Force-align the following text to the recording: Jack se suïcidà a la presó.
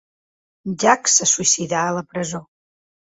Jack 0.83 1.11
se 1.17 1.29
suïcidà 1.33 1.83
a 1.85 1.93
la 1.99 2.03
presó. 2.15 2.45